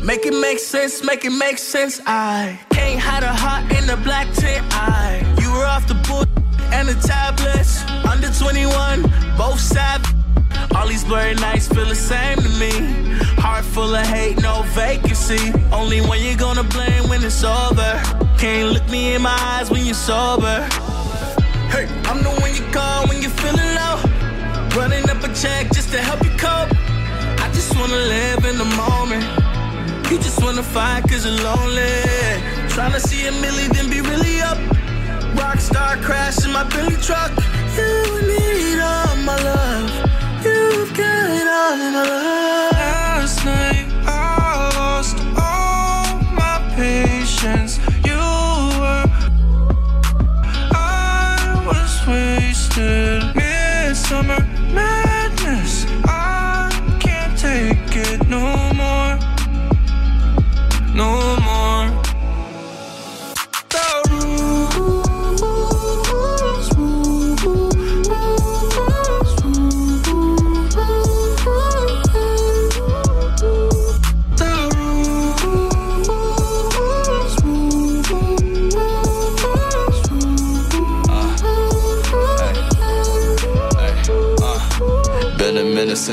[0.03, 2.01] Make it make sense, make it make sense.
[2.05, 4.67] I can't hide a heart in the black tent.
[4.73, 5.22] I
[5.73, 6.29] off the book
[6.77, 7.83] and the tablets.
[8.05, 9.03] Under 21,
[9.39, 10.07] both sides.
[10.77, 12.73] All these blurry nights feel the same to me.
[13.41, 15.45] Heart full of hate, no vacancy.
[15.73, 17.93] Only when you're gonna blame when it's over.
[18.37, 20.59] Can't look me in my eyes when you're sober.
[21.75, 23.97] Hey, I'm the one you call when you're feeling low.
[24.77, 26.71] Running up a check just to help you cope.
[27.45, 29.25] I just wanna live in the moment.
[30.11, 31.97] You just wanna fight cause you're lonely.
[32.75, 34.59] Tryna see a milli, then be really up.
[35.53, 37.31] Rockstar crash in my Billy truck.
[37.77, 39.91] You need all my love.
[40.43, 42.73] You've got all my love.
[42.73, 47.79] Last night I lost all my patience.
[48.03, 48.17] You
[48.81, 49.05] were,
[50.73, 53.37] I was wasted.
[53.37, 54.52] Midsummer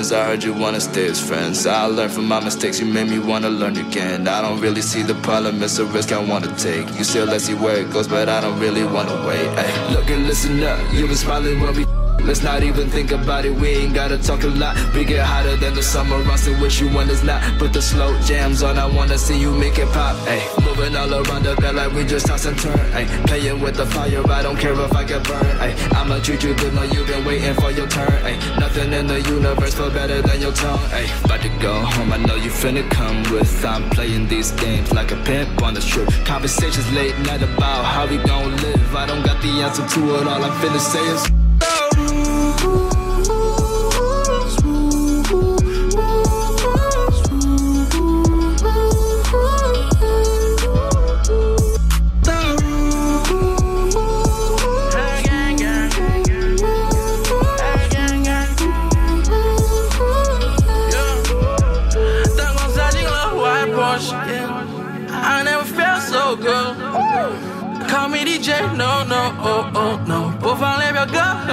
[0.09, 1.67] since I heard you wanna stay as friends.
[1.67, 4.27] I learned from my mistakes, you made me wanna learn again.
[4.27, 6.87] I don't really see the problem, it's a risk I wanna take.
[6.97, 9.47] You still let's see where it goes, but I don't really wanna wait.
[9.49, 12.08] Ay, look and listen up, you been smiling when we.
[12.29, 14.77] Let's not even think about it, we ain't gotta talk a lot.
[14.93, 17.41] We get hotter than the summer, I still wish you when it's not.
[17.57, 20.15] Put the slow jams on, I wanna see you make it pop.
[20.27, 22.79] Ay, moving all around the bed like we just toss and turn.
[22.93, 25.59] Ay, playing with the fire, I don't care if I get burned.
[25.59, 28.13] Ay, I'ma treat you good, know you've been waiting for your turn.
[28.23, 30.85] Ay, nothing in the universe feel better than your tongue.
[30.93, 33.65] Ay, about to go home, I know you finna come with.
[33.65, 36.07] I'm playing these games like a pimp on the strip.
[36.25, 38.95] Conversations late night about how we gon' live.
[38.95, 41.38] I don't got the answer to it, all I'm finna say is.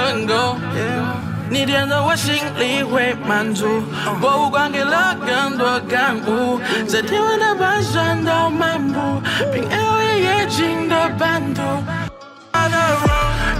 [0.07, 0.57] 歌很够，
[1.51, 3.83] 你点的我心里会满足。
[4.21, 9.21] 博物馆给了更多感悟，在天文的盘算到漫步，
[9.53, 11.63] 凭 L 夜景的版图。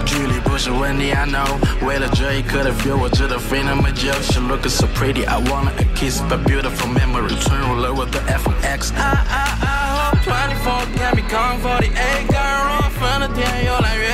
[0.05, 1.59] 距离不是问题，I know。
[1.85, 4.11] 为了这一刻的 feel，我值得飞那么久。
[4.23, 8.93] She look so pretty, I wanna a kiss, but beautiful memory 存入了我的 FX。
[8.95, 14.07] I I I hope 24 can become 48，感染若分的天又来月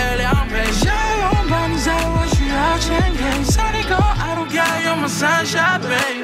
[5.03, 6.23] my sunshine, babe.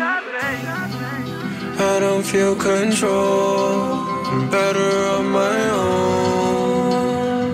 [1.81, 4.07] I don't feel control.
[4.31, 7.47] I'm better on my own.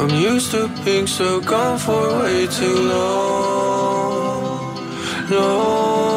[0.00, 4.48] I'm used to being so gone for way too long.
[5.28, 6.13] Long,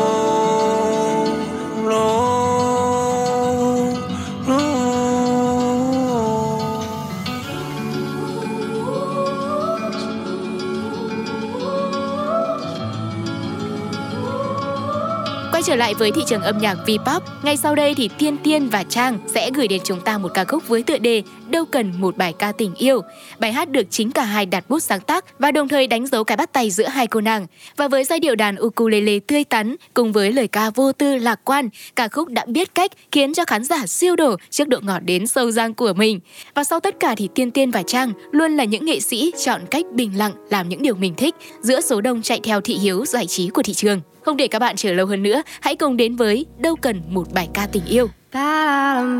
[15.78, 19.19] lại với thị trường âm nhạc V-pop, ngay sau đây thì Tiên Tiên và Trang
[19.28, 22.34] sẽ gửi đến chúng ta một ca khúc với tựa đề Đâu cần một bài
[22.34, 23.01] ca tình yêu.
[23.39, 26.23] Bài hát được chính cả hai đặt bút sáng tác và đồng thời đánh dấu
[26.23, 27.47] cái bắt tay giữa hai cô nàng.
[27.78, 31.39] Và với giai điệu đàn ukulele tươi tắn cùng với lời ca vô tư lạc
[31.43, 34.99] quan, ca khúc đã biết cách khiến cho khán giả siêu đổ trước độ ngọt
[34.99, 36.19] đến sâu răng của mình.
[36.55, 39.61] Và sau tất cả thì Tiên Tiên và Trang luôn là những nghệ sĩ chọn
[39.71, 43.05] cách bình lặng làm những điều mình thích giữa số đông chạy theo thị hiếu
[43.05, 44.01] giải trí của thị trường.
[44.28, 47.28] Không để các bạn chờ lâu hơn nữa, hãy cùng đến với Đâu cần một
[47.34, 48.09] bài ca tình yêu.
[48.34, 49.17] Ba-da-dum,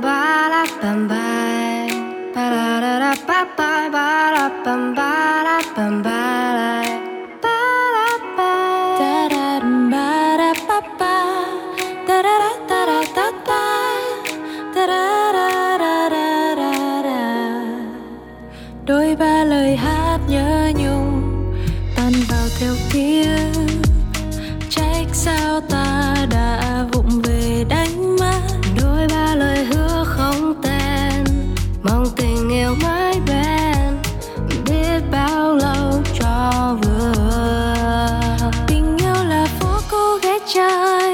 [40.58, 41.14] trái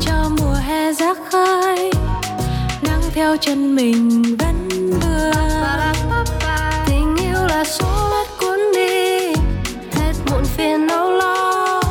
[0.00, 1.90] cho mùa hè ra khơi
[2.82, 4.68] nắng theo chân mình vẫn
[5.00, 5.32] vừa
[6.86, 9.32] tình yêu là số mắt cuốn đi,
[9.92, 11.82] hết muộn phiền âu lo.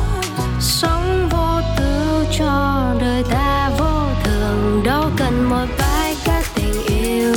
[0.60, 7.34] Sống vô tư cho đời ta vô thường, đâu cần một bài ca tình yêu.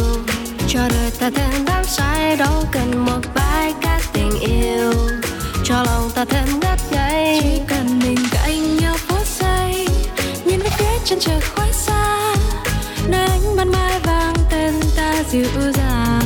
[0.67, 4.93] Cho đời ta thêm đắm say, đâu cần một bài ca tình yêu.
[5.63, 6.58] Cho lòng ta thêm
[11.09, 12.35] chân trời khói xa
[13.07, 16.21] nơi ánh ban mai vang tên ta dịu dàng.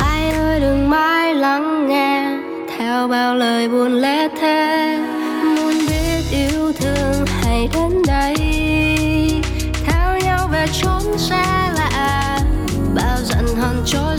[0.00, 2.38] Ai ơi, đừng mãi lắng nghe,
[2.76, 4.98] theo bao lời buồn lẽ thế
[5.42, 8.34] muốn biết yêu thương hãy đến đây,
[9.86, 12.38] theo nhau về chốn xa lạ
[12.94, 14.09] bao giận hờn trôi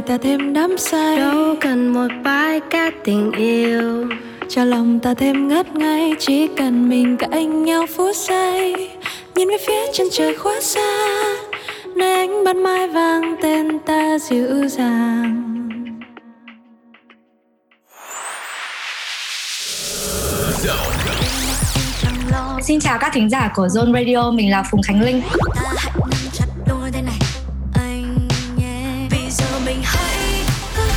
[0.00, 1.16] đời ta thêm đắm say.
[1.16, 4.08] Đâu cần một bài ca tình yêu.
[4.48, 8.90] Cho lòng ta thêm ngất ngây chỉ cần mình cạnh nhau phút giây.
[9.34, 11.12] Nhìn về phía chân trời quá xa
[11.96, 15.46] nơi ánh ban mai vang tên ta dịu dàng.
[22.62, 25.22] Xin chào các thính giả của Zone Radio, mình là Phùng Khánh Linh.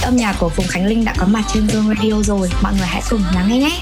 [0.04, 2.88] Âm nhạc của Phùng Khánh Linh đã có mặt trên Zone Radio rồi, mọi người
[2.88, 3.80] hãy cùng lắng nghe nhé.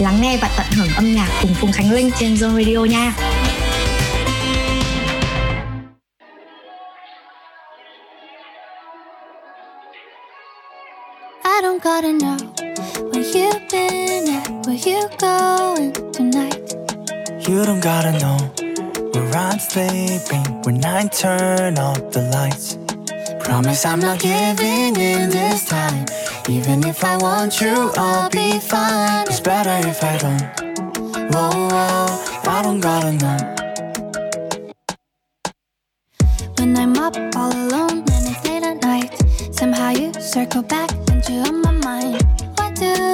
[0.00, 3.12] Lắng nghe và tận hưởng âm nhạc cùng Phùng Khánh Linh trên Zone Radio nha.
[11.44, 12.36] I don't gotta know
[13.12, 16.58] where you've been at, where you going tonight.
[17.48, 18.63] You don't gotta know
[19.34, 22.78] I'm sleeping when I turn off the lights.
[23.44, 26.06] Promise I'm not giving in this time.
[26.48, 29.26] Even if I want you, I'll be fine.
[29.26, 31.34] It's better if I don't.
[31.34, 33.38] Whoa, whoa, I don't gotta know.
[36.58, 39.10] When I'm up all alone and it's late at night,
[39.52, 42.22] somehow you circle back into my mind.
[42.56, 43.13] Why do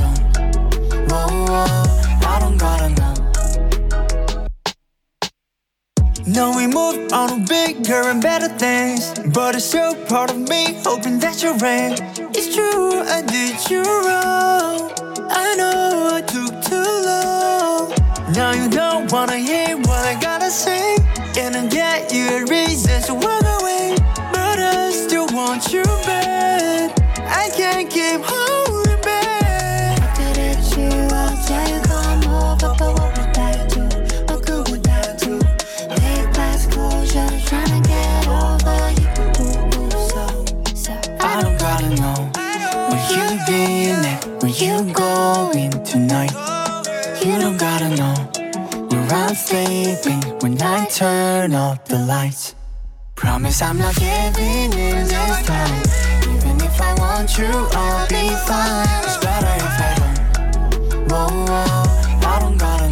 [1.11, 1.31] don't.
[1.31, 3.13] Whoa, whoa, I don't gotta know.
[6.27, 9.13] No, we move on to bigger and better things.
[9.33, 11.99] But it's still part of me, hoping that you're right.
[12.37, 14.77] It's true, I did you wrong.
[15.43, 17.91] I know I took too long.
[18.33, 20.95] Now you don't wanna hear what I gotta say.
[21.37, 23.95] And I get you reasons to walk away.
[24.31, 26.91] But I still want you back.
[27.41, 28.60] I can't keep holding
[45.91, 46.31] tonight.
[47.21, 48.15] You don't gotta know
[48.87, 52.55] where I'm sleeping when I turn off the lights.
[53.15, 55.81] Promise I'm not giving in this time.
[56.31, 57.51] Even if I want you,
[57.83, 58.87] I'll be fine.
[59.03, 61.11] It's better if I don't.
[61.11, 62.90] Whoa, whoa, I don't gotta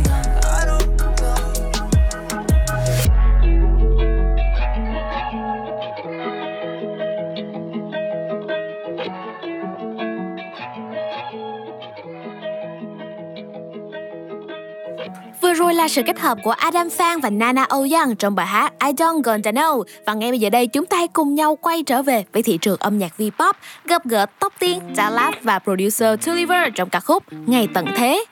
[15.89, 19.51] sự kết hợp của Adam Phan và Nana Ouyang trong bài hát I Don't Gonna
[19.51, 19.83] Know.
[20.05, 22.57] Và ngay bây giờ đây chúng ta hãy cùng nhau quay trở về với thị
[22.61, 23.53] trường âm nhạc V-pop,
[23.85, 28.25] gặp gỡ tóc tiên, Dallas và producer Tulliver trong ca khúc Ngày Tận Thế.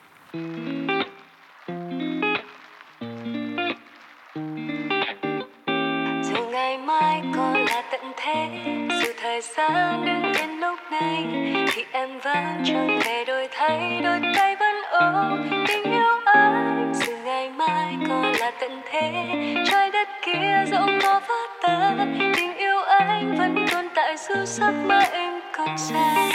[6.22, 8.48] dù ngày mai còn là tận thế
[9.02, 11.26] dù thời gian đứng đến lúc này
[11.72, 17.12] thì em vẫn chẳng thể đổi thay đôi tay vẫn ôm tình yêu anh dù
[17.68, 19.12] ai có còn là tận thế.
[19.70, 24.72] Trái đất kia rộng có vỡ tận tình yêu anh vẫn tồn tại dù giấc
[24.86, 26.32] mơ em còn dài.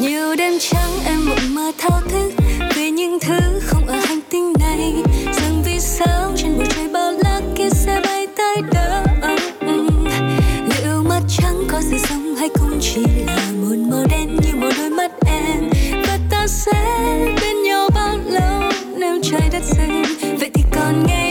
[0.00, 2.32] Nhiều đêm trắng em mộng mơ thao thức
[2.76, 4.94] về những thứ không ở hành tinh này.
[5.32, 9.02] Rằng vì sao trên bầu trời bao la kia sẽ bay tới đâu
[10.68, 14.70] liệu mắt trắng có sự sống hay cũng chỉ là một màu đen như một
[14.78, 15.70] đôi mắt em?
[16.06, 16.72] Và ta sẽ
[19.58, 20.02] đất xanh.
[20.38, 21.25] Vậy thì còn nghe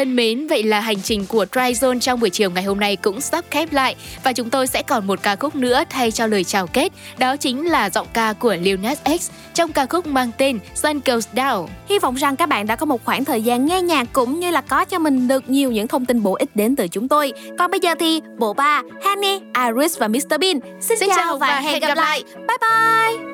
[0.00, 3.20] thân mến, vậy là hành trình của Tryzone trong buổi chiều ngày hôm nay cũng
[3.20, 6.44] sắp khép lại và chúng tôi sẽ còn một ca khúc nữa thay cho lời
[6.44, 10.30] chào kết, đó chính là giọng ca của Lil Nas X trong ca khúc mang
[10.38, 11.66] tên Sun Goes Down.
[11.88, 14.50] Hy vọng rằng các bạn đã có một khoảng thời gian nghe nhạc cũng như
[14.50, 17.32] là có cho mình được nhiều những thông tin bổ ích đến từ chúng tôi.
[17.58, 21.60] Còn bây giờ thì bộ ba Honey, Iris và Mr Bean xin, Xin chào và
[21.60, 22.22] hẹn gặp lại.
[22.36, 23.30] Bye bye.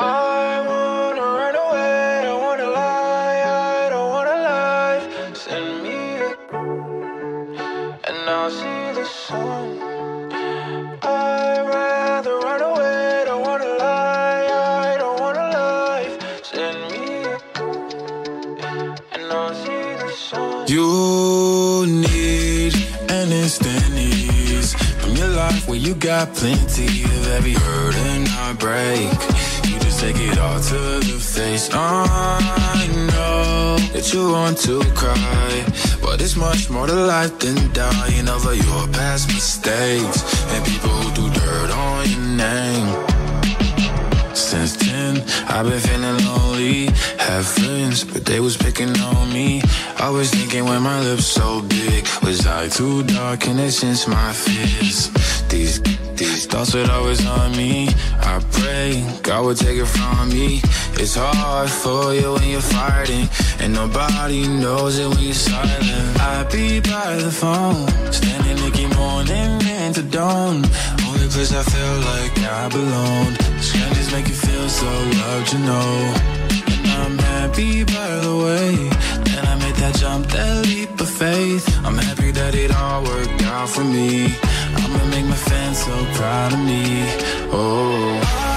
[0.00, 0.67] I
[20.68, 22.74] You need
[23.08, 29.10] an instant ease from your life where you got plenty of every hurt and heartbreak.
[29.64, 31.70] You just take it all to the face.
[31.72, 35.64] I know that you want to cry,
[36.02, 41.14] but it's much more to life than dying over your past mistakes and people who
[41.14, 43.07] do dirt on your name.
[45.14, 46.86] 10, I've been feeling lonely.
[47.18, 49.62] Have friends, but they was picking on me.
[49.96, 54.06] I was thinking when my lips so big, was I too dark and it since
[54.06, 55.10] my fears?
[55.48, 55.80] These
[56.16, 57.88] these thoughts would always on me.
[58.20, 60.60] I pray God would take it from me.
[61.00, 63.28] It's hard for you when you're fighting,
[63.60, 66.20] and nobody knows it when you're silent.
[66.20, 70.64] I'd be by the phone, standing Nicky morning into dawn.
[71.06, 73.48] Only place I feel like I belong.
[74.08, 76.14] Strangers make you feel so loved, you know.
[76.68, 78.88] And I'm happy by the way
[79.24, 81.66] that I made that jump, that leap of faith.
[81.84, 84.34] I'm happy that it all worked out for me.
[84.76, 87.04] I'ma make my fans so proud of me.
[87.52, 88.47] Oh.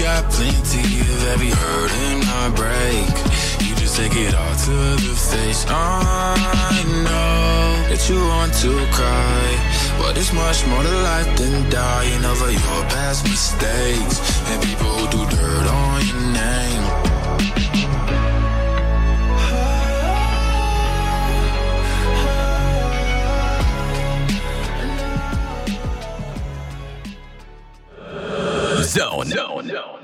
[0.00, 3.12] Got plenty of every hurt and heartbreak.
[3.60, 5.66] You just take it all to the face.
[5.68, 9.46] I know that you want to cry,
[9.98, 14.16] but it's much more to life than dying over your past mistakes
[14.48, 15.66] and people who do dirt
[28.90, 29.30] Zone.
[29.30, 29.68] Zone.
[29.68, 29.99] Zone.